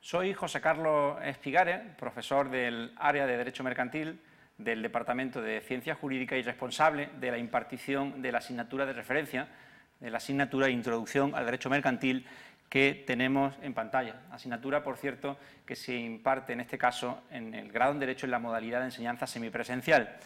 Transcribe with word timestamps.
Soy 0.00 0.34
José 0.34 0.60
Carlos 0.60 1.16
Espigares, 1.24 1.80
profesor 1.98 2.50
del 2.50 2.92
área 2.96 3.26
de 3.26 3.38
Derecho 3.38 3.64
Mercantil 3.64 4.20
del 4.58 4.82
Departamento 4.82 5.40
de 5.40 5.62
Ciencias 5.62 5.96
Jurídicas 5.96 6.38
y 6.38 6.42
responsable 6.42 7.08
de 7.18 7.30
la 7.30 7.38
impartición 7.38 8.20
de 8.20 8.30
la 8.30 8.38
asignatura 8.38 8.84
de 8.84 8.92
referencia, 8.92 9.48
de 10.00 10.10
la 10.10 10.18
asignatura 10.18 10.66
de 10.66 10.72
Introducción 10.72 11.34
al 11.34 11.46
Derecho 11.46 11.70
Mercantil 11.70 12.26
que 12.68 13.04
tenemos 13.06 13.54
en 13.62 13.72
pantalla. 13.72 14.16
Asignatura, 14.30 14.82
por 14.82 14.98
cierto, 14.98 15.38
que 15.64 15.76
se 15.76 15.94
imparte 15.94 16.52
en 16.52 16.60
este 16.60 16.76
caso 16.76 17.22
en 17.30 17.54
el 17.54 17.72
grado 17.72 17.92
en 17.92 18.00
Derecho 18.00 18.26
en 18.26 18.32
la 18.32 18.38
modalidad 18.38 18.80
de 18.80 18.86
enseñanza 18.86 19.26
semipresencial. 19.26 20.18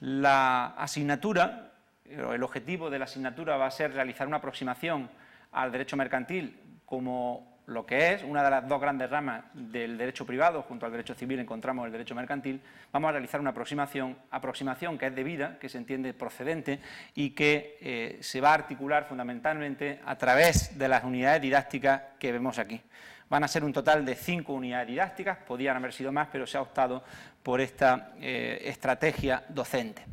La 0.00 0.68
asignatura, 0.78 1.72
el 2.04 2.42
objetivo 2.42 2.90
de 2.90 2.98
la 2.98 3.04
asignatura 3.04 3.56
va 3.56 3.66
a 3.66 3.70
ser 3.70 3.92
realizar 3.92 4.26
una 4.26 4.38
aproximación 4.38 5.10
al 5.52 5.70
derecho 5.70 5.96
mercantil 5.96 6.80
como 6.84 7.49
lo 7.70 7.86
que 7.86 8.14
es 8.14 8.24
una 8.24 8.42
de 8.42 8.50
las 8.50 8.66
dos 8.66 8.80
grandes 8.80 9.08
ramas 9.08 9.44
del 9.54 9.96
derecho 9.96 10.26
privado, 10.26 10.62
junto 10.62 10.86
al 10.86 10.92
derecho 10.92 11.14
civil 11.14 11.38
encontramos 11.38 11.86
el 11.86 11.92
derecho 11.92 12.16
mercantil, 12.16 12.60
vamos 12.92 13.08
a 13.08 13.12
realizar 13.12 13.40
una 13.40 13.50
aproximación, 13.50 14.16
aproximación 14.32 14.98
que 14.98 15.06
es 15.06 15.14
debida, 15.14 15.56
que 15.60 15.68
se 15.68 15.78
entiende 15.78 16.12
procedente 16.12 16.80
y 17.14 17.30
que 17.30 17.78
eh, 17.80 18.18
se 18.22 18.40
va 18.40 18.50
a 18.50 18.54
articular 18.54 19.04
fundamentalmente 19.04 20.00
a 20.04 20.18
través 20.18 20.76
de 20.76 20.88
las 20.88 21.04
unidades 21.04 21.42
didácticas 21.42 22.02
que 22.18 22.32
vemos 22.32 22.58
aquí. 22.58 22.80
Van 23.28 23.44
a 23.44 23.48
ser 23.48 23.62
un 23.62 23.72
total 23.72 24.04
de 24.04 24.16
cinco 24.16 24.52
unidades 24.52 24.88
didácticas, 24.88 25.38
podían 25.38 25.76
haber 25.76 25.92
sido 25.92 26.10
más, 26.10 26.26
pero 26.32 26.48
se 26.48 26.58
ha 26.58 26.62
optado 26.62 27.04
por 27.44 27.60
esta 27.60 28.14
eh, 28.20 28.62
estrategia 28.64 29.44
docente. 29.48 30.04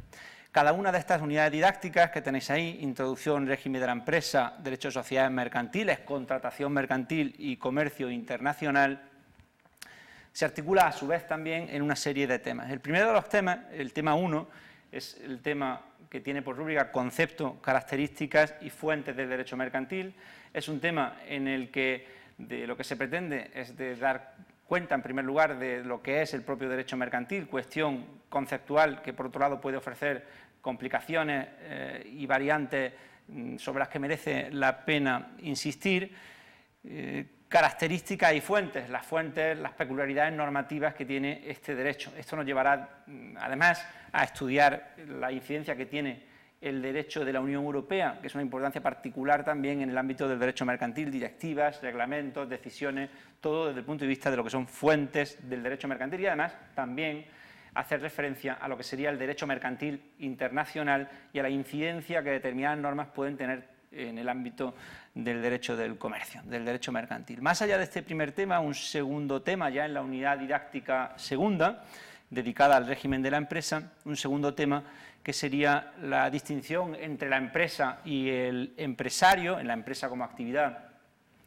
Cada 0.58 0.74
una 0.74 0.92
de 0.92 0.98
estas 0.98 1.22
unidades 1.22 1.52
didácticas 1.52 2.10
que 2.10 2.24
tenéis 2.24 2.50
ahí, 2.50 2.80
introducción, 2.82 3.46
régimen 3.46 3.80
de 3.80 3.86
la 3.86 3.94
empresa, 3.94 4.56
derecho 4.58 4.88
de 4.88 4.94
sociedades 4.94 5.32
mercantiles, 5.32 6.00
contratación 6.00 6.74
mercantil 6.74 7.36
y 7.38 7.58
comercio 7.58 8.10
internacional, 8.10 9.00
se 10.34 10.46
articula 10.46 10.88
a 10.88 10.92
su 10.92 11.06
vez 11.06 11.28
también 11.28 11.68
en 11.70 11.84
una 11.84 11.96
serie 11.96 12.26
de 12.26 12.40
temas. 12.40 12.72
El 12.72 12.80
primero 12.80 13.06
de 13.06 13.14
los 13.14 13.30
temas, 13.30 13.60
el 13.72 13.94
tema 13.94 14.16
1, 14.16 14.48
es 14.92 15.22
el 15.24 15.44
tema 15.44 15.80
que 16.10 16.22
tiene 16.22 16.42
por 16.42 16.58
rúbrica 16.58 16.92
concepto, 16.92 17.62
características 17.62 18.56
y 18.62 18.72
fuentes 18.72 19.16
del 19.16 19.30
derecho 19.30 19.56
mercantil. 19.58 20.16
Es 20.52 20.68
un 20.70 20.80
tema 20.80 21.18
en 21.28 21.48
el 21.48 21.70
que 21.70 22.08
de 22.36 22.66
lo 22.66 22.76
que 22.76 22.84
se 22.84 22.96
pretende 22.96 23.52
es 23.54 23.78
de 23.78 23.96
dar 23.96 24.34
cuenta, 24.66 24.96
en 24.96 25.04
primer 25.04 25.24
lugar, 25.24 25.60
de 25.60 25.84
lo 25.84 26.02
que 26.02 26.24
es 26.24 26.34
el 26.34 26.42
propio 26.42 26.68
derecho 26.68 26.98
mercantil, 26.98 27.48
cuestión 27.48 28.18
conceptual 28.30 29.02
que, 29.02 29.14
por 29.14 29.28
otro 29.28 29.40
lado, 29.40 29.62
puede 29.62 29.78
ofrecer 29.78 30.26
complicaciones 30.68 31.48
eh, 31.62 32.12
y 32.14 32.26
variantes 32.26 32.92
mm, 33.30 33.56
sobre 33.56 33.80
las 33.80 33.88
que 33.88 34.00
merece 34.00 34.52
la 34.52 34.84
pena 34.84 35.30
insistir, 35.44 36.12
eh, 36.84 37.26
características 37.48 38.34
y 38.34 38.42
fuentes, 38.42 38.90
las 38.90 39.06
fuentes, 39.06 39.58
las 39.58 39.72
peculiaridades 39.72 40.34
normativas 40.34 40.94
que 40.94 41.06
tiene 41.06 41.42
este 41.48 41.74
derecho. 41.74 42.12
Esto 42.18 42.36
nos 42.36 42.46
llevará, 42.46 43.04
mm, 43.08 43.38
además, 43.40 43.82
a 44.12 44.26
estudiar 44.26 44.96
la 45.08 45.32
incidencia 45.32 45.74
que 45.78 45.86
tiene 45.86 46.28
el 46.60 46.82
derecho 46.82 47.24
de 47.24 47.32
la 47.32 47.40
Unión 47.40 47.64
Europea, 47.64 48.18
que 48.20 48.28
es 48.28 48.36
una 48.36 48.44
importancia 48.44 48.84
particular 48.84 49.46
también 49.46 49.82
en 49.82 49.90
el 49.90 49.98
ámbito 49.98 50.28
del 50.28 50.38
derecho 50.38 50.66
mercantil, 50.66 51.10
directivas, 51.10 51.82
reglamentos, 51.82 52.50
decisiones, 52.50 53.10
todo 53.40 53.68
desde 53.68 53.80
el 53.80 53.86
punto 53.86 54.04
de 54.04 54.10
vista 54.10 54.30
de 54.30 54.36
lo 54.36 54.44
que 54.44 54.50
son 54.50 54.68
fuentes 54.68 55.48
del 55.48 55.64
derecho 55.64 55.88
mercantil 55.88 56.20
y 56.20 56.26
además 56.26 56.58
también 56.76 57.26
hacer 57.78 58.02
referencia 58.02 58.54
a 58.54 58.68
lo 58.68 58.76
que 58.76 58.84
sería 58.84 59.10
el 59.10 59.20
derecho 59.20 59.46
mercantil 59.46 60.02
internacional 60.20 61.10
y 61.32 61.40
a 61.40 61.44
la 61.44 61.50
incidencia 61.50 62.24
que 62.24 62.32
determinadas 62.32 62.80
normas 62.80 63.10
pueden 63.14 63.38
tener 63.38 63.68
en 63.92 64.18
el 64.18 64.28
ámbito 64.28 64.74
del 65.14 65.42
derecho 65.42 65.78
del 65.78 65.98
comercio, 65.98 66.42
del 66.46 66.66
derecho 66.66 66.92
mercantil. 66.92 67.42
Más 67.42 67.62
allá 67.62 67.78
de 67.78 67.84
este 67.84 68.02
primer 68.02 68.32
tema, 68.32 68.60
un 68.60 68.74
segundo 68.74 69.44
tema 69.44 69.70
ya 69.70 69.86
en 69.86 69.94
la 69.94 70.02
unidad 70.02 70.40
didáctica 70.40 71.14
segunda, 71.18 71.84
dedicada 72.30 72.78
al 72.78 72.88
régimen 72.88 73.22
de 73.22 73.32
la 73.32 73.38
empresa, 73.38 73.92
un 74.06 74.18
segundo 74.18 74.54
tema 74.56 74.84
que 75.22 75.32
sería 75.32 75.94
la 76.02 76.30
distinción 76.30 76.96
entre 76.96 77.30
la 77.30 77.38
empresa 77.38 78.00
y 78.04 78.30
el 78.30 78.74
empresario, 78.78 79.60
en 79.60 79.68
la 79.68 79.74
empresa 79.74 80.10
como 80.10 80.24
actividad 80.24 80.80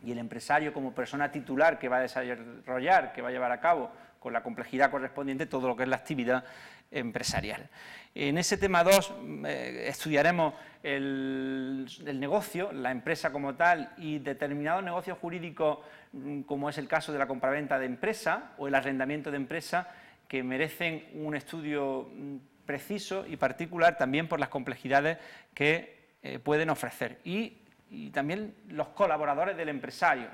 y 0.04 0.12
el 0.12 0.18
empresario 0.18 0.72
como 0.72 0.92
persona 0.92 1.30
titular 1.30 1.78
que 1.78 1.88
va 1.88 1.98
a 1.98 2.00
desarrollar, 2.00 3.12
que 3.12 3.20
va 3.20 3.28
a 3.28 3.32
llevar 3.32 3.52
a 3.52 3.60
cabo 3.60 3.90
con 4.20 4.32
la 4.32 4.42
complejidad 4.42 4.90
correspondiente 4.90 5.46
todo 5.46 5.66
lo 5.66 5.74
que 5.74 5.82
es 5.82 5.88
la 5.88 5.96
actividad 5.96 6.44
empresarial. 6.90 7.68
En 8.14 8.38
ese 8.38 8.56
tema 8.58 8.84
2 8.84 9.14
eh, 9.46 9.86
estudiaremos 9.88 10.54
el, 10.82 11.86
negocio, 12.14 12.72
la 12.72 12.90
empresa 12.90 13.32
como 13.32 13.54
tal 13.54 13.92
y 13.96 14.18
determinados 14.18 14.84
negocios 14.84 15.18
jurídicos 15.18 15.78
mm, 16.12 16.42
como 16.42 16.68
es 16.68 16.78
el 16.78 16.86
caso 16.88 17.12
de 17.12 17.18
la 17.18 17.26
compraventa 17.26 17.78
de 17.78 17.86
empresa 17.86 18.52
o 18.58 18.68
el 18.68 18.74
arrendamiento 18.74 19.30
de 19.30 19.36
empresa 19.36 19.88
que 20.28 20.42
merecen 20.42 21.08
un 21.14 21.34
estudio 21.34 22.10
mm, 22.12 22.36
preciso 22.66 23.26
y 23.26 23.36
particular 23.36 23.96
también 23.96 24.28
por 24.28 24.38
las 24.38 24.48
complejidades 24.48 25.18
que 25.54 26.10
eh, 26.22 26.38
pueden 26.38 26.70
ofrecer. 26.70 27.18
Y 27.24 27.56
también 28.12 28.54
los 28.68 28.88
colaboradores 28.88 29.56
del 29.56 29.68
empresario. 29.68 30.28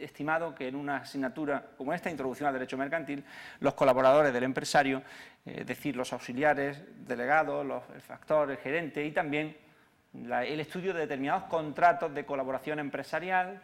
Estimado 0.00 0.54
que 0.54 0.68
en 0.68 0.76
una 0.76 0.96
asignatura 0.98 1.64
como 1.76 1.92
esta, 1.92 2.10
Introducción 2.10 2.46
al 2.46 2.54
Derecho 2.54 2.76
Mercantil, 2.76 3.24
los 3.60 3.74
colaboradores 3.74 4.32
del 4.32 4.44
empresario, 4.44 5.02
es 5.44 5.66
decir, 5.66 5.96
los 5.96 6.12
auxiliares, 6.12 6.82
delegados, 7.06 7.66
el 7.94 8.00
factor, 8.00 8.50
el 8.50 8.58
gerente 8.58 9.04
y 9.04 9.12
también 9.12 9.56
el 10.14 10.60
estudio 10.60 10.94
de 10.94 11.00
determinados 11.00 11.44
contratos 11.44 12.14
de 12.14 12.24
colaboración 12.24 12.78
empresarial, 12.78 13.60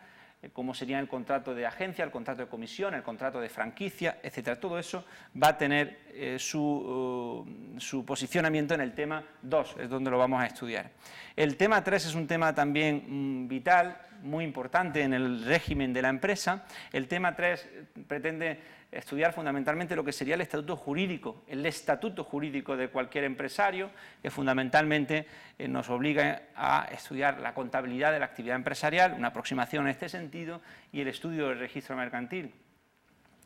como 0.53 0.75
sería 0.75 0.99
el 0.99 1.09
contrato 1.09 1.55
de 1.55 1.67
agencia, 1.67 2.05
el 2.05 2.11
contrato 2.11 2.43
de 2.43 2.49
comisión, 2.49 2.95
el 2.95 3.03
contrato 3.03 3.41
de 3.41 3.49
franquicia, 3.49 4.19
etcétera. 4.23 4.59
Todo 4.61 4.79
eso 4.79 5.05
va 5.41 5.49
a 5.49 5.59
tener 5.59 6.01
eh, 6.13 6.37
su, 6.39 6.61
uh, 6.61 7.81
su, 7.81 8.05
posicionamiento 8.05 8.75
en 8.75 8.81
el 8.81 8.95
tema 8.95 9.25
2, 9.43 9.77
es 9.81 9.89
donde 9.89 10.11
lo 10.11 10.19
vamos 10.19 10.43
a 10.43 10.47
estudiar. 10.47 10.91
El 11.37 11.57
tema 11.57 11.83
3 11.83 12.07
es 12.07 12.15
un 12.15 12.27
tema 12.27 12.55
también 12.55 13.45
mm, 13.45 13.49
vital, 13.49 13.99
muy 14.23 14.45
importante 14.45 15.03
en 15.03 15.13
el 15.13 15.45
régimen 15.45 15.93
de 15.93 16.03
la 16.03 16.09
empresa. 16.09 16.65
El 16.93 17.09
tema 17.09 17.35
3 17.35 17.69
pretende 18.07 18.59
estudiar 18.95 19.33
fundamentalmente 19.33 19.97
lo 19.97 20.05
que 20.05 20.13
sería 20.13 20.37
el 20.37 20.41
estatuto 20.41 20.77
jurídico, 20.77 21.43
el 21.49 21.67
estatuto 21.67 22.25
jurídico 22.25 22.77
de 22.77 22.89
cualquier 22.89 23.25
empresario, 23.25 23.91
que 24.23 24.31
fundamentalmente 24.31 25.27
eh, 25.59 25.69
nos 25.69 25.91
obliga 25.91 26.43
a 26.55 26.89
estudiar 26.93 27.41
la 27.41 27.55
contabilidad 27.55 28.13
de 28.13 28.21
la 28.21 28.27
actividad 28.27 28.57
empresarial, 28.57 29.15
una 29.15 29.29
aproximación 29.29 29.85
en 29.85 29.91
este 29.91 30.09
sentido, 30.09 30.61
y 30.93 31.01
el 31.01 31.09
estudio 31.09 31.49
del 31.49 31.59
registro 31.59 31.97
mercantil. 31.97 32.55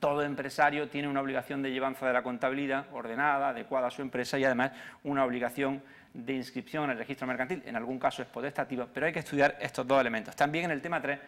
Todo 0.01 0.23
empresario 0.23 0.89
tiene 0.89 1.09
una 1.09 1.21
obligación 1.21 1.63
de 1.63 1.73
llevanza 1.73 2.07
de 2.07 2.13
la 2.13 2.23
contabilidad 2.23 2.87
ordenada, 2.93 3.49
adecuada 3.49 3.89
a 3.89 3.91
su 3.91 4.03
empresa 4.03 4.39
y 4.39 4.45
además 4.45 4.73
una 5.03 5.25
obligación 5.25 5.83
de 6.15 6.35
inscripción 6.35 6.85
en 6.85 6.91
el 6.91 6.99
registro 6.99 7.27
mercantil. 7.27 7.63
En 7.67 7.75
algún 7.75 7.99
caso 7.99 8.23
es 8.23 8.29
potestativa, 8.29 8.87
pero 8.93 9.07
hay 9.07 9.13
que 9.13 9.19
estudiar 9.21 9.57
estos 9.61 9.87
dos 9.87 10.01
elementos. 10.01 10.37
También 10.37 10.67
en 10.67 10.71
el 10.71 10.83
tema 10.83 11.03
3 11.03 11.19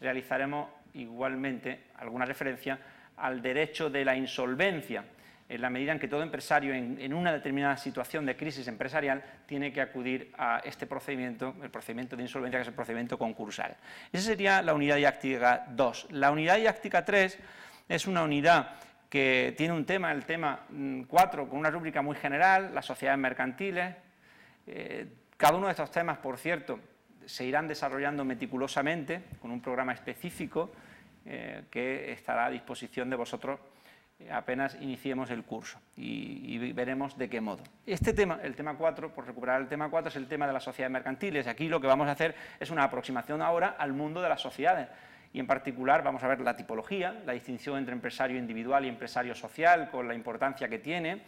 realizaremos 0.00 0.68
igualmente 0.94 1.86
alguna 1.98 2.24
referencia 2.24 2.78
al 3.20 3.42
derecho 3.42 3.90
de 3.90 4.04
la 4.04 4.16
insolvencia, 4.16 5.04
en 5.48 5.60
la 5.60 5.68
medida 5.68 5.92
en 5.92 5.98
que 5.98 6.06
todo 6.06 6.22
empresario 6.22 6.72
en, 6.72 7.12
una 7.12 7.32
determinada 7.32 7.76
situación 7.76 8.24
de 8.24 8.36
crisis 8.36 8.68
empresarial 8.68 9.22
tiene 9.46 9.72
que 9.72 9.80
acudir 9.80 10.32
a 10.38 10.60
este 10.64 10.86
procedimiento, 10.86 11.56
el 11.60 11.70
procedimiento 11.70 12.16
de 12.16 12.22
insolvencia, 12.22 12.58
que 12.58 12.62
es 12.62 12.68
el 12.68 12.74
procedimiento 12.74 13.18
concursal. 13.18 13.76
Esa 14.12 14.26
sería 14.26 14.62
la 14.62 14.74
unidad 14.74 14.96
didáctica 14.96 15.66
2. 15.70 16.08
La 16.10 16.30
unidad 16.30 16.56
didáctica 16.56 17.04
3 17.04 17.38
es 17.88 18.06
una 18.06 18.22
unidad 18.22 18.76
que 19.08 19.52
tiene 19.56 19.74
un 19.74 19.84
tema, 19.84 20.12
el 20.12 20.24
tema 20.24 20.66
4, 21.08 21.44
mm, 21.44 21.48
con 21.48 21.58
una 21.58 21.70
rúbrica 21.70 22.00
muy 22.00 22.14
general, 22.14 22.72
las 22.72 22.86
sociedades 22.86 23.18
mercantiles. 23.18 23.96
Eh, 24.68 25.06
cada 25.36 25.56
uno 25.56 25.66
de 25.66 25.72
estos 25.72 25.90
temas, 25.90 26.18
por 26.18 26.38
cierto, 26.38 26.78
se 27.26 27.44
irán 27.44 27.66
desarrollando 27.66 28.24
meticulosamente 28.24 29.22
con 29.40 29.50
un 29.50 29.60
programa 29.60 29.92
específico 29.92 30.70
eh, 31.26 31.64
que 31.70 32.12
estará 32.12 32.46
a 32.46 32.50
disposición 32.50 33.10
de 33.10 33.16
vosotros 33.16 33.60
eh, 34.20 34.30
apenas 34.30 34.76
iniciemos 34.80 35.30
el 35.30 35.44
curso 35.44 35.78
y, 35.96 36.72
veremos 36.72 37.16
de 37.16 37.28
qué 37.28 37.40
modo. 37.40 37.62
Este 37.86 38.12
tema, 38.12 38.40
el 38.42 38.54
tema 38.54 38.76
4, 38.76 39.14
por 39.14 39.26
recuperar 39.26 39.60
el 39.60 39.68
tema 39.68 39.88
4, 39.88 40.10
es 40.10 40.16
el 40.16 40.28
tema 40.28 40.46
de 40.46 40.52
las 40.52 40.64
sociedades 40.64 40.92
mercantiles. 40.92 41.46
Aquí 41.46 41.68
lo 41.68 41.80
que 41.80 41.86
vamos 41.86 42.08
a 42.08 42.12
hacer 42.12 42.34
es 42.58 42.70
una 42.70 42.84
aproximación 42.84 43.40
ahora 43.40 43.76
al 43.78 43.92
mundo 43.92 44.20
de 44.20 44.28
las 44.28 44.40
sociedades 44.40 44.88
y 45.32 45.40
en 45.40 45.46
particular 45.46 46.02
vamos 46.02 46.22
a 46.22 46.28
ver 46.28 46.40
la 46.40 46.56
tipología, 46.56 47.22
la 47.24 47.32
distinción 47.32 47.78
entre 47.78 47.94
empresario 47.94 48.38
individual 48.38 48.84
y 48.84 48.88
empresario 48.88 49.34
social, 49.34 49.90
con 49.90 50.08
la 50.08 50.14
importancia 50.14 50.68
que 50.68 50.80
tiene, 50.80 51.22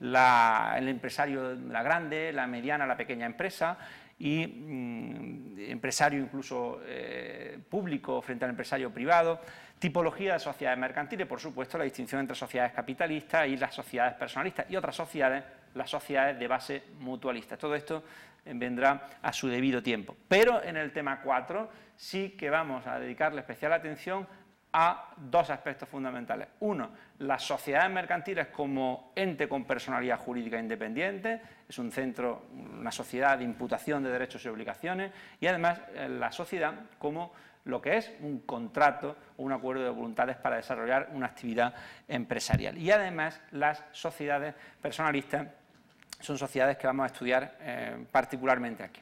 el 0.00 0.88
empresario, 0.88 1.54
la 1.54 1.82
grande, 1.82 2.32
la 2.32 2.46
mediana, 2.46 2.84
la 2.84 2.96
pequeña 2.96 3.26
empresa 3.26 3.78
y 4.18 4.46
mm, 4.46 5.58
empresario 5.70 6.20
incluso 6.20 6.80
eh, 6.86 7.58
público 7.68 8.20
frente 8.22 8.44
al 8.44 8.50
empresario 8.50 8.92
privado, 8.92 9.40
tipología 9.78 10.34
de 10.34 10.38
sociedades 10.38 10.78
mercantiles, 10.78 11.26
por 11.26 11.40
supuesto 11.40 11.78
la 11.78 11.84
distinción 11.84 12.20
entre 12.20 12.36
sociedades 12.36 12.72
capitalistas 12.72 13.48
y 13.48 13.56
las 13.56 13.74
sociedades 13.74 14.14
personalistas 14.14 14.66
y 14.68 14.76
otras 14.76 14.94
sociedades, 14.94 15.44
las 15.74 15.90
sociedades 15.90 16.38
de 16.38 16.48
base 16.48 16.82
mutualista. 17.00 17.56
Todo 17.56 17.74
esto 17.74 18.04
eh, 18.44 18.52
vendrá 18.54 19.10
a 19.20 19.32
su 19.32 19.48
debido 19.48 19.82
tiempo. 19.82 20.16
Pero 20.28 20.62
en 20.62 20.76
el 20.76 20.92
tema 20.92 21.20
4 21.20 21.68
sí 21.96 22.30
que 22.30 22.50
vamos 22.50 22.86
a 22.86 22.98
dedicarle 22.98 23.40
especial 23.40 23.72
atención 23.72 24.26
a 24.76 25.14
dos 25.16 25.50
aspectos 25.50 25.88
fundamentales. 25.88 26.48
Uno, 26.60 26.90
las 27.20 27.44
sociedades 27.44 27.92
mercantiles 27.92 28.48
como 28.48 29.12
ente 29.14 29.48
con 29.48 29.64
personalidad 29.64 30.18
jurídica 30.18 30.58
independiente, 30.58 31.40
es 31.68 31.78
un 31.78 31.92
centro, 31.92 32.46
una 32.52 32.90
sociedad 32.90 33.38
de 33.38 33.44
imputación 33.44 34.02
de 34.02 34.10
derechos 34.10 34.44
y 34.44 34.48
obligaciones, 34.48 35.12
y 35.40 35.46
además 35.46 35.80
eh, 35.94 36.08
la 36.08 36.32
sociedad 36.32 36.74
como 36.98 37.32
lo 37.66 37.80
que 37.80 37.96
es 37.96 38.10
un 38.20 38.40
contrato 38.40 39.16
o 39.36 39.44
un 39.44 39.52
acuerdo 39.52 39.84
de 39.84 39.90
voluntades 39.90 40.36
para 40.36 40.56
desarrollar 40.56 41.08
una 41.12 41.26
actividad 41.26 41.72
empresarial. 42.08 42.76
Y 42.76 42.90
además 42.90 43.40
las 43.52 43.84
sociedades 43.92 44.56
personalistas 44.82 45.46
son 46.18 46.36
sociedades 46.36 46.76
que 46.78 46.88
vamos 46.88 47.04
a 47.04 47.06
estudiar 47.06 47.58
eh, 47.60 48.04
particularmente 48.10 48.82
aquí. 48.82 49.00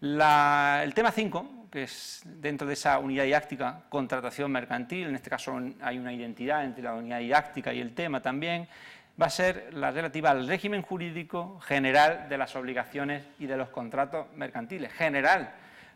el 0.00 0.92
tema 0.92 1.12
5 1.12 1.57
que 1.70 1.84
es 1.84 2.22
dentro 2.24 2.66
de 2.66 2.74
esa 2.74 2.98
unidad 2.98 3.24
didáctica, 3.24 3.82
contratación 3.88 4.50
mercantil, 4.50 5.08
en 5.08 5.14
este 5.14 5.30
caso 5.30 5.58
hay 5.80 5.98
una 5.98 6.12
identidad 6.12 6.64
entre 6.64 6.84
la 6.84 6.94
unidad 6.94 7.18
didáctica 7.18 7.72
y 7.72 7.80
el 7.80 7.94
tema 7.94 8.20
también, 8.20 8.68
va 9.20 9.26
a 9.26 9.30
ser 9.30 9.70
la 9.74 9.90
relativa 9.90 10.30
al 10.30 10.46
régimen 10.46 10.82
jurídico 10.82 11.58
general 11.60 12.28
de 12.28 12.38
las 12.38 12.54
obligaciones 12.54 13.24
y 13.38 13.46
de 13.46 13.56
los 13.56 13.68
contratos 13.68 14.26
mercantiles. 14.34 14.92
General. 14.92 15.52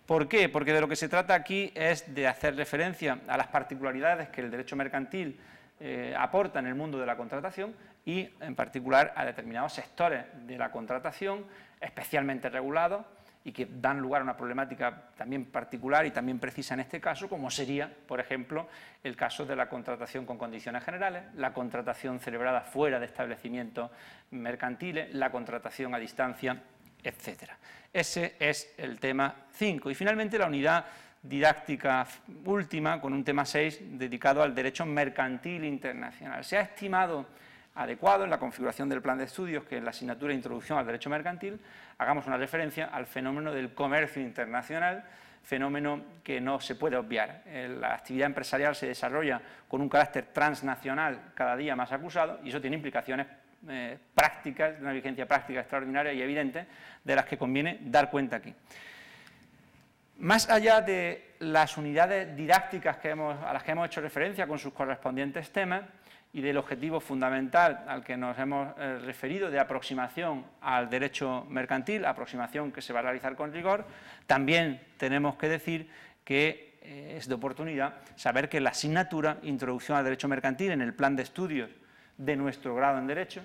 ¿Por 0.07 0.29
qué? 0.29 0.49
Porque 0.49 0.73
de 0.73 0.81
lo 0.81 0.89
que 0.89 0.97
se 0.97 1.09
trata 1.09 1.35
aquí 1.35 1.73
es 1.75 2.13
de 2.13 2.27
hacer 2.27 2.57
referencia 2.57 3.21
a 3.29 3.37
las 3.37 3.47
particularidades 3.47 4.29
que 4.31 4.41
el 4.41 4.51
derecho 4.51 4.75
mercantil 4.75 5.39
eh, 5.79 6.15
aporta 6.19 6.59
en 6.59 6.67
el 6.67 6.75
mundo 6.75 6.99
de 6.99 7.07
la 7.07 7.17
contratación 7.17 7.75
y, 8.05 8.29
en 8.41 8.57
particular, 8.57 9.13
a 9.17 9.25
determinados 9.25 9.73
sectores 9.73 10.25
de 10.45 10.59
la 10.59 10.73
contratación 10.73 11.45
especialmente 11.81 12.49
regulados, 12.51 13.05
y 13.45 13.53
que 13.53 13.67
dan 13.67 14.01
lugar 14.01 14.21
a 14.21 14.25
una 14.25 14.37
problemática 14.37 15.11
también 15.17 15.47
particular 15.47 16.07
y 16.07 16.11
también 16.11 16.39
precisa 16.39 16.75
en 16.75 16.81
este 16.81 17.01
caso, 17.01 17.29
como 17.29 17.51
sería, 17.51 17.93
por 18.07 18.21
ejemplo, 18.21 18.69
el 19.03 19.17
caso 19.17 19.45
de 19.45 19.57
la 19.57 19.69
contratación 19.69 20.27
con 20.27 20.39
condiciones 20.39 20.85
generales, 20.85 21.25
la 21.35 21.53
contratación 21.53 22.21
celebrada 22.21 22.61
fuera 22.61 23.01
de 23.01 23.07
establecimientos 23.07 23.91
mercantiles, 24.31 25.15
la 25.15 25.31
contratación 25.31 25.95
a 25.95 25.99
distancia, 25.99 26.63
etcétera. 27.03 27.59
Ese 27.93 28.37
es 28.39 28.75
el 28.79 28.99
tema 28.99 29.35
5. 29.53 29.91
Y 29.91 29.95
finalmente 29.95 30.39
la 30.39 30.47
unidad 30.47 30.87
didáctica 31.23 32.07
última, 32.45 33.01
con 33.01 33.13
un 33.13 33.25
tema 33.25 33.45
6 33.45 33.99
dedicado 33.99 34.43
al 34.43 34.55
derecho 34.55 34.87
mercantil 34.87 35.65
internacional. 35.65 36.45
Se 36.45 36.59
ha 36.59 36.63
estimado 36.63 37.27
adecuado 37.75 38.25
en 38.25 38.31
la 38.31 38.39
configuración 38.39 38.89
del 38.89 39.01
plan 39.01 39.19
de 39.19 39.25
estudios 39.25 39.65
que 39.65 39.79
en 39.79 39.85
la 39.85 39.91
asignatura 39.91 40.29
de 40.31 40.37
Introducción 40.37 40.79
al 40.79 40.87
Derecho 40.87 41.11
Mercantil 41.11 41.59
hagamos 41.99 42.27
una 42.27 42.37
referencia 42.37 42.87
al 42.87 43.07
fenómeno 43.07 43.53
del 43.53 43.75
comercio 43.75 44.21
internacional, 44.21 45.05
fenómeno 45.43 46.03
que 46.23 46.41
no 46.41 46.61
se 46.61 46.75
puede 46.75 46.97
obviar. 46.97 47.43
Eh, 47.47 47.77
la 47.81 47.95
actividad 47.95 48.27
empresarial 48.27 48.75
se 48.75 48.87
desarrolla 48.87 49.41
con 49.69 49.81
un 49.81 49.89
carácter 49.89 50.27
transnacional 50.33 51.33
cada 51.35 51.57
día 51.57 51.75
más 51.75 51.93
acusado 51.93 52.41
y 52.45 52.51
eso 52.51 52.61
tiene 52.61 52.77
implicaciones 52.77 53.27
eh, 53.69 53.97
prácticas, 54.15 54.77
de 54.77 54.83
una 54.83 54.93
vigencia 54.93 55.27
práctica 55.27 55.61
extraordinaria 55.61 56.13
y 56.13 56.21
evidente, 56.21 56.67
de 57.03 57.17
las 57.17 57.25
que 57.25 57.39
conviene 57.39 57.79
dar 57.83 58.11
cuenta 58.11 58.37
aquí. 58.37 58.55
Más 60.19 60.49
allá 60.51 60.81
de 60.81 61.35
las 61.39 61.77
unidades 61.77 62.37
didácticas 62.37 62.99
a 63.05 63.53
las 63.53 63.63
que 63.63 63.73
hemos 63.73 63.87
hecho 63.87 64.01
referencia 64.01 64.47
con 64.47 64.59
sus 64.59 64.73
correspondientes 64.73 65.51
temas, 65.51 65.83
y 66.35 66.41
del 66.41 66.57
objetivo 66.57 67.01
fundamental 67.01 67.85
al 67.87 68.03
que 68.03 68.17
nos 68.17 68.39
hemos 68.39 68.75
eh, 68.79 68.99
referido 69.05 69.51
de 69.51 69.59
aproximación 69.59 70.47
al 70.63 70.89
derecho 70.89 71.47
mercantil, 71.51 72.07
aproximación 72.07 72.73
que 72.73 72.81
se 72.81 72.93
va 72.93 73.01
a 73.01 73.03
realizar 73.03 73.37
con 73.37 73.53
rigor, 73.53 73.85
también 74.27 74.81
tenemos 74.97 75.37
que 75.37 75.49
decir 75.49 75.91
que 76.25 76.79
eh, 76.81 77.17
es 77.19 77.29
de 77.29 77.35
oportunidad 77.35 77.97
saber 78.17 78.49
que 78.49 78.61
la 78.61 78.71
asignatura 78.71 79.39
Introducción 79.43 79.99
al 79.99 80.05
Derecho 80.05 80.27
Mercantil 80.27 80.73
en 80.73 80.81
el 80.81 80.95
plan 80.95 81.17
de 81.17 81.23
estudios 81.23 81.71
de 82.17 82.37
nuestro 82.37 82.75
grado 82.75 82.99
en 82.99 83.07
Derecho, 83.07 83.43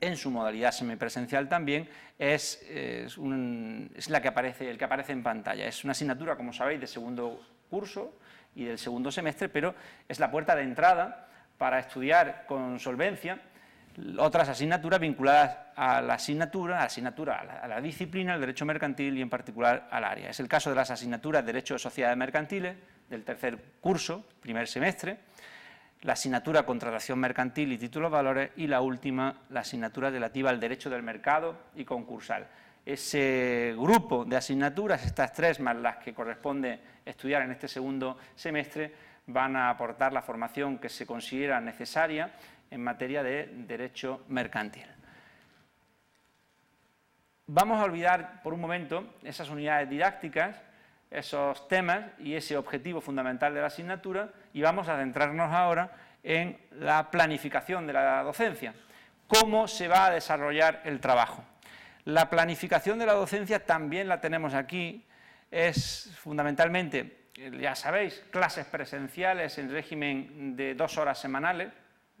en 0.00 0.16
su 0.16 0.30
modalidad 0.30 0.72
semipresencial 0.72 1.48
también, 1.48 1.88
es, 2.18 2.62
es, 2.68 3.18
es 3.94 4.10
la 4.10 4.22
que 4.22 4.28
aparece, 4.28 4.68
el 4.68 4.78
que 4.78 4.84
aparece 4.84 5.12
en 5.12 5.22
pantalla. 5.22 5.66
Es 5.66 5.84
una 5.84 5.92
asignatura, 5.92 6.36
como 6.36 6.52
sabéis, 6.52 6.80
de 6.80 6.86
segundo 6.86 7.40
curso 7.70 8.18
y 8.56 8.64
del 8.64 8.78
segundo 8.78 9.12
semestre, 9.12 9.48
pero 9.48 9.74
es 10.08 10.18
la 10.18 10.30
puerta 10.30 10.56
de 10.56 10.62
entrada 10.62 11.28
para 11.58 11.78
estudiar 11.78 12.44
con 12.46 12.78
solvencia 12.78 13.40
otras 14.18 14.48
asignaturas 14.48 15.00
vinculadas 15.00 15.56
a 15.76 16.00
la 16.00 16.14
asignatura, 16.14 16.76
a 16.76 16.80
la, 16.80 16.84
asignatura, 16.86 17.40
a 17.62 17.68
la, 17.68 17.80
disciplina, 17.80 18.34
al 18.34 18.40
derecho 18.40 18.64
mercantil 18.64 19.16
y 19.18 19.22
en 19.22 19.30
particular 19.30 19.88
al 19.90 20.04
área. 20.04 20.30
Es 20.30 20.40
el 20.40 20.48
caso 20.48 20.70
de 20.70 20.76
las 20.76 20.90
asignaturas 20.90 21.44
Derecho 21.44 21.74
de 21.74 21.78
Sociedades 21.78 22.16
Mercantiles 22.16 22.76
del 23.08 23.24
tercer 23.24 23.58
curso, 23.80 24.24
primer 24.40 24.66
semestre, 24.66 25.18
la 26.02 26.14
asignatura 26.14 26.64
Contratación 26.64 27.18
Mercantil 27.18 27.72
y 27.72 27.78
Títulos 27.78 28.10
Valores 28.10 28.50
y 28.56 28.66
la 28.66 28.80
última, 28.80 29.42
la 29.50 29.60
asignatura 29.60 30.10
relativa 30.10 30.50
al 30.50 30.58
Derecho 30.58 30.90
del 30.90 31.02
Mercado 31.02 31.56
y 31.76 31.84
Concursal. 31.84 32.46
Ese 32.84 33.74
grupo 33.76 34.24
de 34.24 34.36
asignaturas, 34.36 35.04
estas 35.04 35.32
tres 35.32 35.60
más 35.60 35.76
las 35.76 35.98
que 35.98 36.12
corresponde 36.12 36.80
estudiar 37.04 37.42
en 37.42 37.52
este 37.52 37.68
segundo 37.68 38.18
semestre, 38.34 38.92
van 39.26 39.56
a 39.56 39.70
aportar 39.70 40.12
la 40.12 40.22
formación 40.22 40.78
que 40.78 40.88
se 40.88 41.06
considera 41.06 41.60
necesaria 41.60 42.32
en 42.70 42.82
materia 42.82 43.22
de 43.22 43.46
derecho 43.66 44.24
mercantil. 44.28 44.86
Vamos 47.46 47.80
a 47.80 47.84
olvidar 47.84 48.42
por 48.42 48.54
un 48.54 48.60
momento 48.60 49.14
esas 49.22 49.50
unidades 49.50 49.88
didácticas, 49.90 50.56
esos 51.10 51.68
temas 51.68 52.04
y 52.18 52.34
ese 52.34 52.56
objetivo 52.56 53.00
fundamental 53.00 53.52
de 53.52 53.60
la 53.60 53.66
asignatura 53.66 54.30
y 54.54 54.62
vamos 54.62 54.88
a 54.88 54.96
centrarnos 54.96 55.52
ahora 55.52 55.92
en 56.22 56.58
la 56.72 57.10
planificación 57.10 57.86
de 57.86 57.92
la 57.92 58.22
docencia, 58.22 58.74
cómo 59.26 59.68
se 59.68 59.88
va 59.88 60.06
a 60.06 60.10
desarrollar 60.10 60.80
el 60.84 61.00
trabajo. 61.00 61.44
La 62.04 62.30
planificación 62.30 62.98
de 62.98 63.06
la 63.06 63.12
docencia 63.12 63.64
también 63.64 64.08
la 64.08 64.20
tenemos 64.20 64.54
aquí, 64.54 65.04
es 65.50 66.10
fundamentalmente 66.16 67.21
ya 67.50 67.74
sabéis, 67.74 68.22
clases 68.30 68.66
presenciales 68.66 69.58
en 69.58 69.70
régimen 69.70 70.56
de 70.56 70.74
dos 70.74 70.98
horas 70.98 71.18
semanales, 71.18 71.72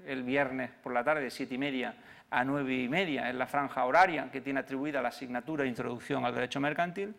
el 0.06 0.22
viernes 0.22 0.70
por 0.82 0.92
la 0.92 1.04
tarde, 1.04 1.22
de 1.22 1.30
siete 1.30 1.54
y 1.54 1.58
media 1.58 1.94
a 2.30 2.44
nueve 2.44 2.74
y 2.74 2.88
media, 2.88 3.28
en 3.28 3.38
la 3.38 3.46
franja 3.46 3.84
horaria 3.84 4.30
que 4.32 4.40
tiene 4.40 4.60
atribuida 4.60 5.02
la 5.02 5.08
asignatura 5.08 5.64
de 5.64 5.68
Introducción 5.68 6.24
al 6.24 6.34
Derecho 6.34 6.60
Mercantil. 6.60 7.14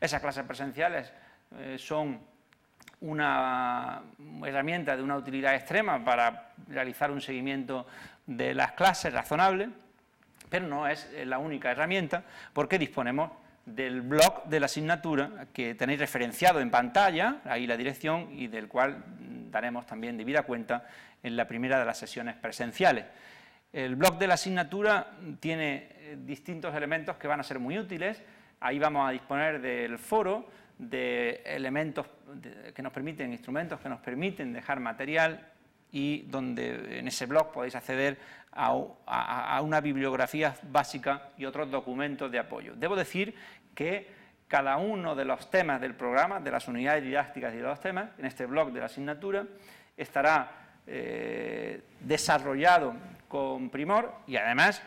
Esas 0.00 0.20
clases 0.20 0.44
presenciales 0.44 1.12
eh, 1.56 1.76
son 1.78 2.20
una 3.00 4.02
herramienta 4.44 4.96
de 4.96 5.02
una 5.02 5.16
utilidad 5.16 5.54
extrema 5.54 6.04
para 6.04 6.52
realizar 6.68 7.10
un 7.10 7.20
seguimiento 7.20 7.86
de 8.26 8.54
las 8.54 8.72
clases 8.72 9.12
razonable, 9.12 9.68
pero 10.50 10.66
no 10.66 10.86
es 10.88 11.10
la 11.24 11.38
única 11.38 11.70
herramienta 11.70 12.24
porque 12.52 12.78
disponemos 12.78 13.30
del 13.66 14.00
blog 14.02 14.44
de 14.44 14.60
la 14.60 14.66
asignatura 14.66 15.48
que 15.52 15.74
tenéis 15.74 15.98
referenciado 15.98 16.60
en 16.60 16.70
pantalla, 16.70 17.40
ahí 17.44 17.66
la 17.66 17.76
dirección, 17.76 18.28
y 18.32 18.46
del 18.46 18.68
cual 18.68 19.04
daremos 19.50 19.86
también 19.86 20.16
debida 20.16 20.44
cuenta 20.44 20.86
en 21.22 21.36
la 21.36 21.46
primera 21.46 21.78
de 21.78 21.84
las 21.84 21.98
sesiones 21.98 22.36
presenciales. 22.36 23.04
El 23.72 23.96
blog 23.96 24.18
de 24.18 24.28
la 24.28 24.34
asignatura 24.34 25.12
tiene 25.40 25.88
eh, 25.90 26.16
distintos 26.18 26.74
elementos 26.74 27.16
que 27.16 27.26
van 27.26 27.40
a 27.40 27.42
ser 27.42 27.58
muy 27.58 27.78
útiles. 27.78 28.22
Ahí 28.60 28.78
vamos 28.78 29.08
a 29.08 29.12
disponer 29.12 29.60
del 29.60 29.98
foro, 29.98 30.48
de 30.78 31.42
elementos 31.44 32.06
que 32.74 32.82
nos 32.82 32.92
permiten, 32.92 33.32
instrumentos 33.32 33.80
que 33.80 33.88
nos 33.88 34.00
permiten 34.00 34.52
dejar 34.52 34.78
material 34.78 35.46
y 35.92 36.22
donde 36.22 36.98
en 36.98 37.08
ese 37.08 37.26
blog 37.26 37.52
podéis 37.52 37.74
acceder 37.74 38.18
a, 38.52 39.60
una 39.60 39.80
bibliografía 39.80 40.54
básica 40.62 41.30
y 41.36 41.44
otros 41.44 41.70
documentos 41.70 42.30
de 42.30 42.38
apoyo. 42.38 42.74
Debo 42.74 42.96
decir 42.96 43.34
que 43.74 44.08
cada 44.48 44.78
uno 44.78 45.14
de 45.14 45.24
los 45.24 45.50
temas 45.50 45.80
del 45.80 45.94
programa, 45.94 46.40
de 46.40 46.50
las 46.50 46.66
unidades 46.68 47.02
didácticas 47.02 47.52
y 47.52 47.58
de 47.58 47.62
los 47.62 47.80
temas, 47.80 48.10
en 48.18 48.24
este 48.24 48.46
blog 48.46 48.72
de 48.72 48.80
la 48.80 48.86
asignatura, 48.86 49.46
estará 49.96 50.50
eh, 50.86 51.82
desarrollado 52.00 52.94
con 53.28 53.70
primor 53.70 54.14
y 54.26 54.36
además 54.36 54.82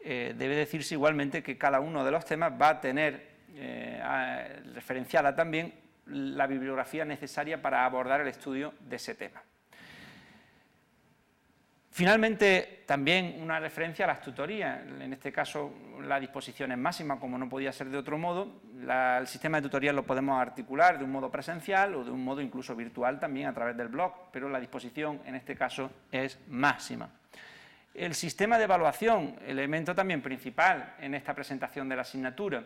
eh, 0.00 0.34
debe 0.36 0.56
decirse 0.56 0.94
igualmente 0.94 1.42
que 1.42 1.58
cada 1.58 1.78
uno 1.78 2.04
de 2.04 2.10
los 2.10 2.24
temas 2.24 2.52
va 2.60 2.70
a 2.70 2.80
tener 2.80 3.32
eh, 3.54 4.62
referenciada 4.74 5.36
también 5.36 5.74
la 6.06 6.46
bibliografía 6.46 7.04
necesaria 7.04 7.60
para 7.62 7.84
abordar 7.84 8.20
el 8.20 8.28
estudio 8.28 8.74
de 8.80 8.96
ese 8.96 9.14
tema. 9.14 9.42
Finalmente, 11.94 12.84
también 12.86 13.36
una 13.38 13.60
referencia 13.60 14.06
a 14.06 14.08
las 14.08 14.22
tutorías, 14.22 14.80
en 14.86 15.12
este 15.12 15.30
caso 15.30 15.74
la 16.00 16.18
disposición 16.18 16.72
es 16.72 16.78
máxima, 16.78 17.20
como 17.20 17.36
no 17.36 17.50
podía 17.50 17.70
ser 17.70 17.90
de 17.90 17.98
otro 17.98 18.16
modo, 18.16 18.62
el 18.80 19.26
sistema 19.26 19.58
de 19.58 19.64
tutoría 19.64 19.92
lo 19.92 20.02
podemos 20.02 20.40
articular 20.40 20.98
de 20.98 21.04
un 21.04 21.12
modo 21.12 21.30
presencial 21.30 21.94
o 21.94 22.02
de 22.02 22.10
un 22.10 22.24
modo 22.24 22.40
incluso 22.40 22.74
virtual 22.74 23.20
también 23.20 23.48
a 23.48 23.52
través 23.52 23.76
del 23.76 23.88
blog, 23.88 24.30
pero 24.32 24.48
la 24.48 24.58
disposición 24.58 25.20
en 25.26 25.34
este 25.34 25.54
caso 25.54 25.90
es 26.10 26.38
máxima. 26.48 27.10
El 27.92 28.14
sistema 28.14 28.56
de 28.56 28.64
evaluación, 28.64 29.36
elemento 29.46 29.94
también 29.94 30.22
principal 30.22 30.94
en 30.98 31.14
esta 31.14 31.34
presentación 31.34 31.90
de 31.90 31.96
la 31.96 32.02
asignatura. 32.02 32.64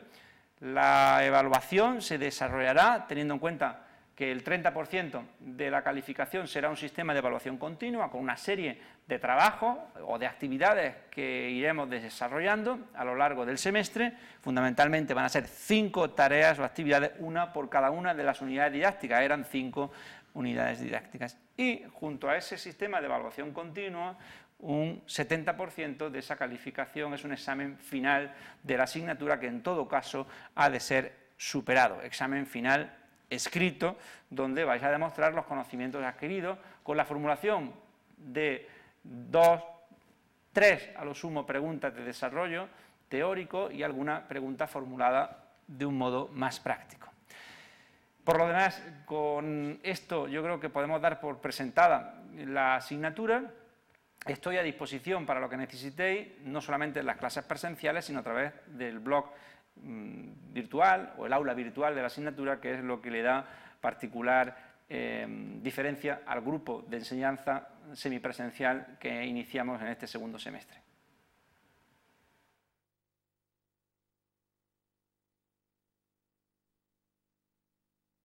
La 0.61 1.27
evaluación 1.27 2.01
se 2.01 2.17
desarrollará 2.17 3.07
teniendo 3.09 3.35
en 3.35 3.41
cuenta 3.41 3.86
que 4.17 4.33
el 4.33 4.43
30% 4.43 5.23
de 5.41 5.71
la 5.71 5.83
calificación 5.83 6.49
será 6.49 6.71
un 6.71 6.77
sistema 6.79 7.13
de 7.13 7.19
evaluación 7.19 7.59
continua 7.59 8.11
con 8.11 8.23
una 8.23 8.39
serie 8.39 8.81
de 9.07 9.19
trabajos 9.19 9.77
o 10.07 10.19
de 10.19 10.27
actividades 10.27 10.97
que 11.11 11.51
iremos 11.51 11.91
desarrollando 11.91 12.89
a 12.95 13.05
lo 13.05 13.15
largo 13.15 13.45
del 13.45 13.59
semestre. 13.59 14.15
Fundamentalmente 14.41 15.13
van 15.13 15.27
a 15.27 15.29
ser 15.29 15.47
cinco 15.47 16.11
tareas 16.11 16.59
o 16.59 16.65
actividades, 16.65 17.13
una 17.19 17.53
por 17.53 17.69
cada 17.69 17.91
una 17.91 18.15
de 18.15 18.25
las 18.25 18.41
unidades 18.41 18.73
didácticas, 18.73 19.21
eran 19.21 19.45
cinco 19.45 19.93
unidades 20.33 20.81
didácticas. 20.81 21.39
Y 21.55 21.83
junto 21.93 22.31
a 22.31 22.39
ese 22.39 22.57
sistema 22.57 23.01
de 23.01 23.07
evaluación 23.07 23.53
continua, 23.53 24.17
un 24.61 25.05
70% 25.05 26.09
de 26.09 26.19
esa 26.19 26.37
calificación 26.37 27.13
es 27.13 27.23
un 27.25 27.33
examen 27.33 27.77
final 27.77 28.35
de 28.63 28.79
la 28.79 28.85
asignatura 28.85 29.39
que 29.39 29.47
en 29.47 29.63
todo 29.63 29.87
caso 29.87 30.27
ha 30.55 30.71
de 30.71 30.81
ser 30.81 31.27
superado, 31.37 32.01
examen 32.01 32.47
final 32.47 32.91
escrito, 33.31 33.97
donde 34.31 34.65
vais 34.65 34.83
a 34.83 34.91
demostrar 34.91 35.35
los 35.35 35.47
conocimientos 35.47 36.03
adquiridos 36.05 36.59
con 36.83 36.97
la 36.97 37.05
formulación 37.05 37.73
de 38.17 38.69
dos, 39.03 39.63
tres 40.53 40.91
a 40.97 41.05
lo 41.05 41.15
sumo 41.15 41.47
preguntas 41.47 41.95
de 41.95 42.05
desarrollo 42.05 42.69
teórico 43.09 43.71
y 43.71 43.83
alguna 43.83 44.27
pregunta 44.27 44.67
formulada 44.67 45.45
de 45.67 45.87
un 45.87 45.99
modo 45.99 46.29
más 46.33 46.61
práctico. 46.61 47.09
Por 48.25 48.39
lo 48.39 48.49
demás, 48.49 48.83
con 49.05 49.79
esto 49.83 50.27
yo 50.27 50.43
creo 50.43 50.59
que 50.59 50.69
podemos 50.69 51.01
dar 51.01 51.21
por 51.21 51.39
presentada 51.41 52.23
la 52.35 52.77
asignatura. 52.77 53.53
Estoy 54.27 54.57
a 54.57 54.63
disposición 54.63 55.25
para 55.25 55.39
lo 55.39 55.49
que 55.49 55.57
necesitéis, 55.57 56.41
no 56.43 56.61
solamente 56.61 56.99
en 56.99 57.07
las 57.07 57.19
clases 57.19 57.45
presenciales, 57.45 58.05
sino 58.05 58.19
a 58.19 58.25
través 58.25 58.53
del 58.67 58.99
blog 58.99 59.33
mm, 59.83 60.53
virtual 60.53 61.15
o 61.19 61.27
el 61.27 61.33
aula 61.33 61.55
virtual 61.55 61.95
de 61.95 62.01
la 62.01 62.07
asignatura, 62.09 62.61
que 62.61 62.75
es 62.75 62.81
lo 62.83 63.01
que 63.01 63.11
le 63.11 63.23
da 63.23 63.47
particular 63.81 64.57
eh, 64.89 65.27
diferencia 65.63 66.23
al 66.27 66.41
grupo 66.41 66.85
de 66.89 66.99
enseñanza 66.99 67.69
semipresencial 67.93 68.97
que 68.99 69.25
iniciamos 69.25 69.81
en 69.83 69.89
este 69.89 70.07
segundo 70.07 70.39
semestre. 70.39 70.86